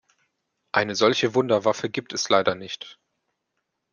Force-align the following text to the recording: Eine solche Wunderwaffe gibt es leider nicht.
Eine 0.71 0.95
solche 0.95 1.35
Wunderwaffe 1.35 1.87
gibt 1.91 2.11
es 2.13 2.27
leider 2.27 2.55
nicht. 2.55 2.97